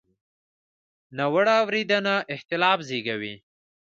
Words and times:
ناوړه 1.17 1.53
اورېدنه 1.61 2.15
اختلاف 2.35 2.79
زېږوي. 2.89 3.35